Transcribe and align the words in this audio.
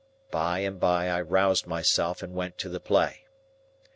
By 0.31 0.61
and 0.61 0.79
by, 0.79 1.09
I 1.11 1.21
roused 1.21 1.67
myself, 1.67 2.23
and 2.23 2.33
went 2.33 2.57
to 2.57 2.69
the 2.69 2.79
play. 2.79 3.27